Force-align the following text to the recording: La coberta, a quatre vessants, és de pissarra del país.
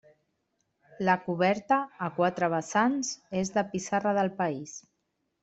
La 1.09 1.15
coberta, 1.25 1.77
a 2.05 2.07
quatre 2.15 2.49
vessants, 2.55 3.13
és 3.43 3.53
de 3.59 3.67
pissarra 3.77 4.17
del 4.21 4.35
país. 4.43 4.77